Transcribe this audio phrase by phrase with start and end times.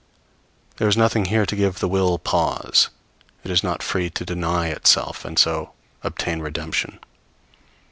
[0.77, 2.89] There is nothing here to give the will pause;
[3.43, 6.97] it is not free to deny itself and so obtain redemption.